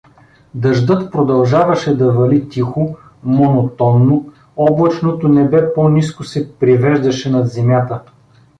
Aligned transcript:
Дъждът 0.55 1.11
продължаваше 1.11 1.97
да 1.97 2.11
вали 2.11 2.49
тихо, 2.49 2.97
монотонно, 3.23 4.29
облачното 4.55 5.27
небе 5.27 5.73
по-ниско 5.73 6.23
се 6.23 6.55
привеждаше 6.59 7.31
над 7.31 7.47
земята. 7.49 7.99